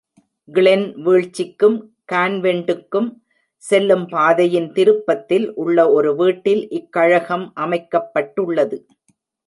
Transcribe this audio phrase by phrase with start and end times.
[0.49, 1.75] Glenn வீழ்ச்சிக்கும்
[2.11, 3.09] கான்வெண்டுக்கும்
[3.63, 8.79] செல்லும் பாதையின் திருப்பத்தில் உள்ள ஒரு வீட்டில் இக்கழகம் அமைக்கப்பட்டுள்ளது.